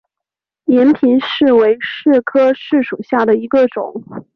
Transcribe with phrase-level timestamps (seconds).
[0.65, 4.03] 延平柿为柿科柿属下的一个种。